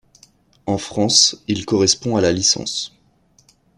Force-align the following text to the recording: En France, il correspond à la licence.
En 0.65 0.79
France, 0.79 1.43
il 1.47 1.63
correspond 1.67 2.15
à 2.17 2.21
la 2.21 2.31
licence. 2.31 2.97